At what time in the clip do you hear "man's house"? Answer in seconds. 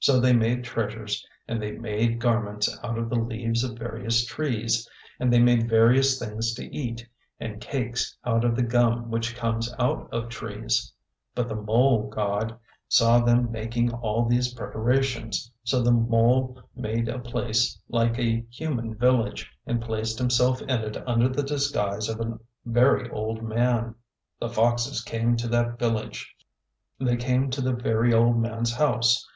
28.42-29.24